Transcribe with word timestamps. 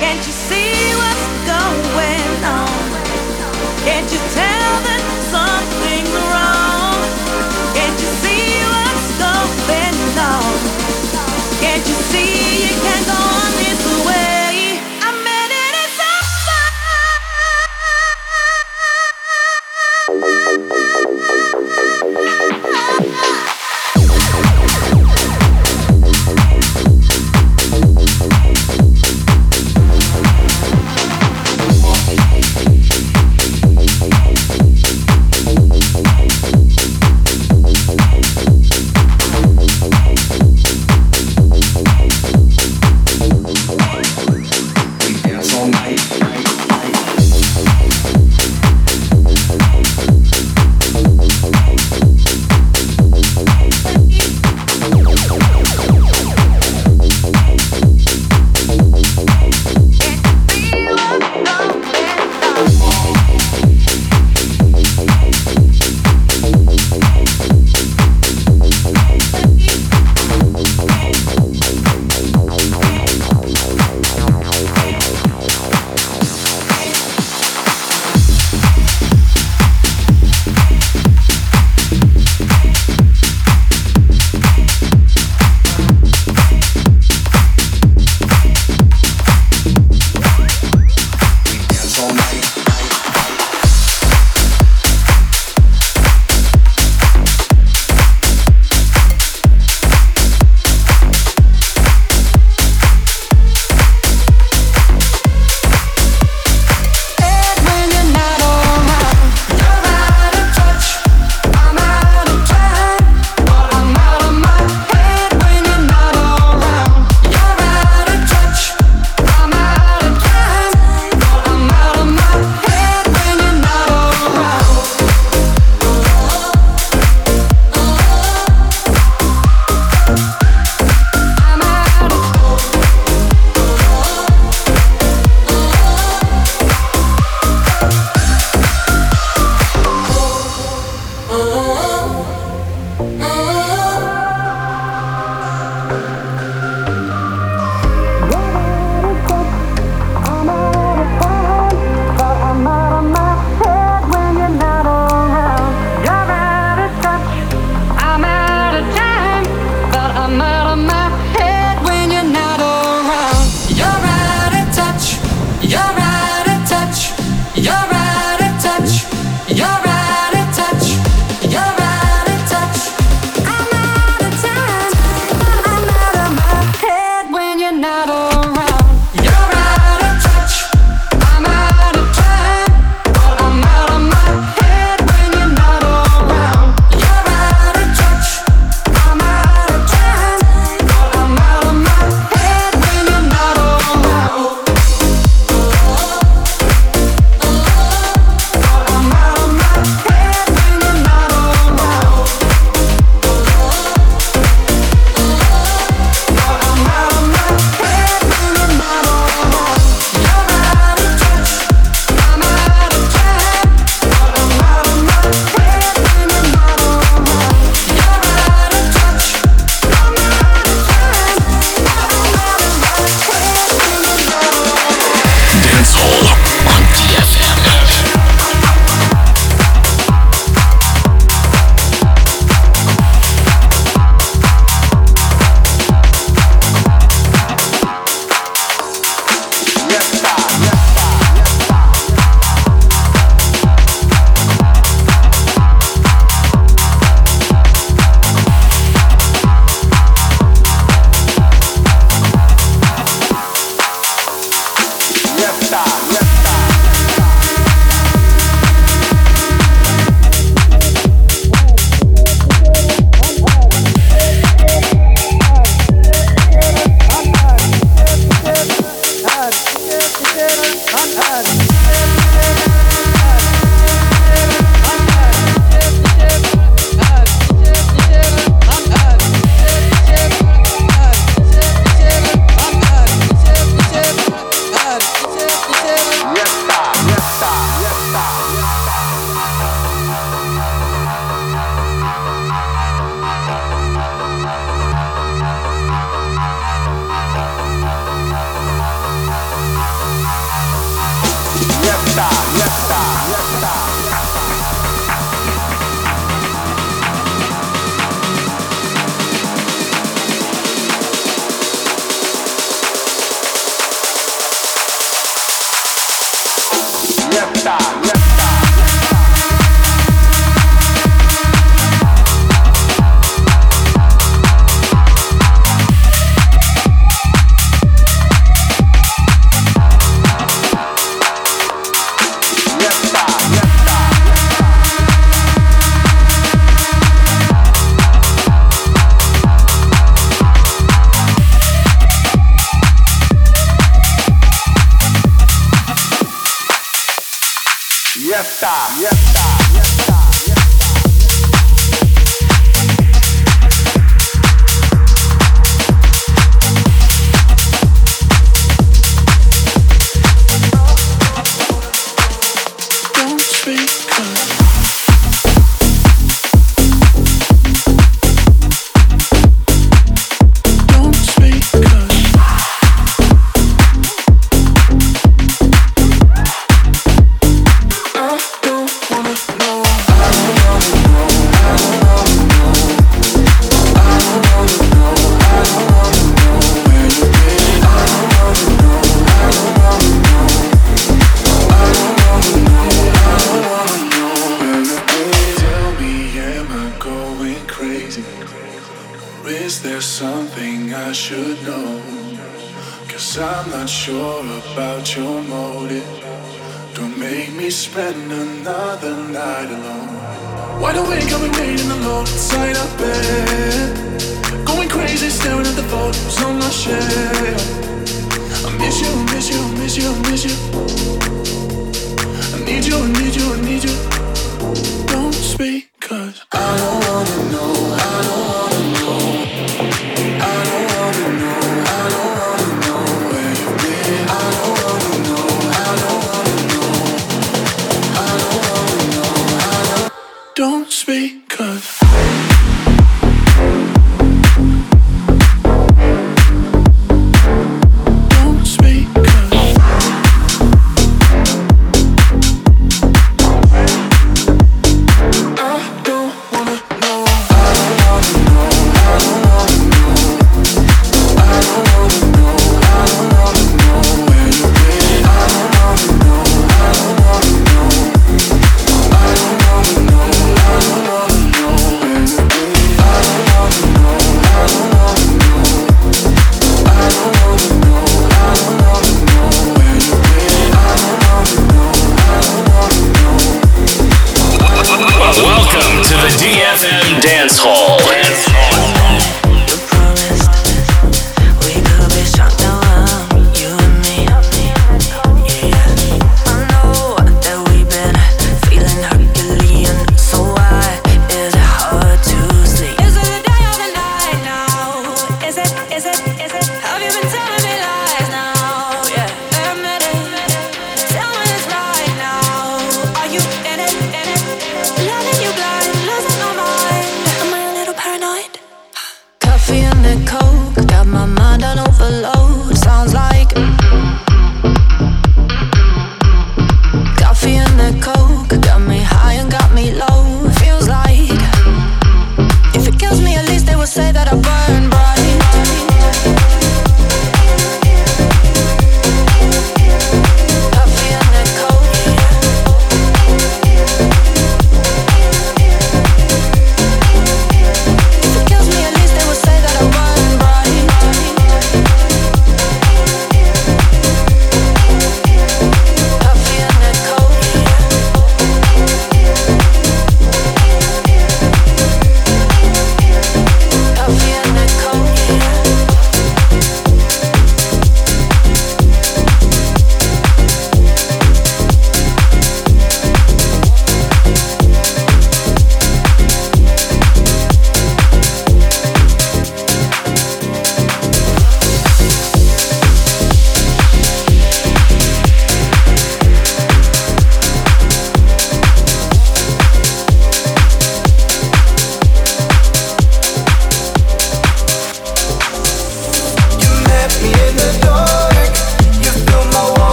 Can't 0.00 0.26
you 0.26 0.32
see 0.32 0.72
what's 0.96 1.26
going 1.44 2.44
on? 2.44 3.84
Can't 3.84 4.10
you 4.10 4.18
tell 4.32 4.89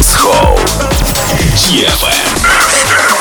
Dance 0.01 0.15
Hall. 0.17 0.55
DFM. 1.61 3.20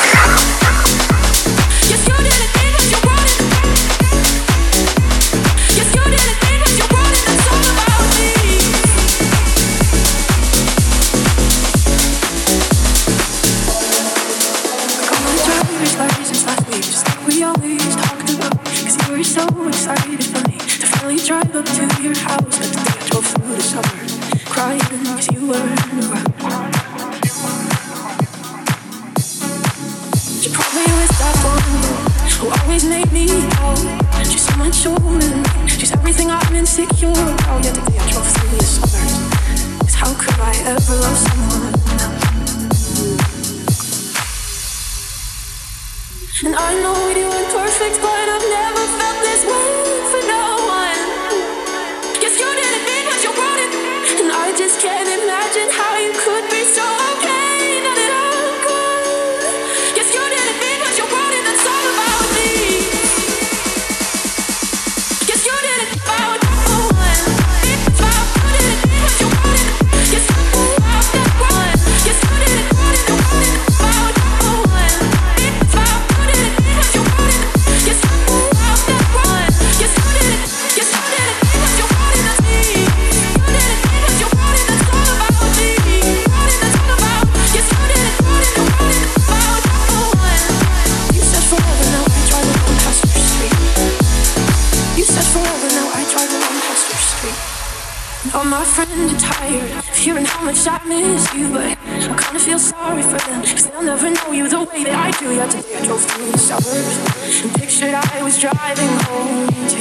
Was 108.87 109.73
driving 109.73 109.80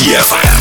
DFM. 0.00 0.59